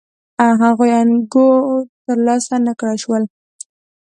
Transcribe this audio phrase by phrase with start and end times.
[0.63, 1.59] هغې انګور
[2.05, 3.23] ترلاسه نه کړای شول.